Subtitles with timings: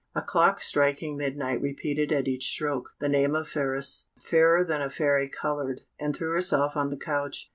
[0.15, 4.07] A clock striking midnight repeated at each stroke the name of Phratis.
[4.19, 7.49] Fairer than a Fairy coloured, and threw herself on the couch.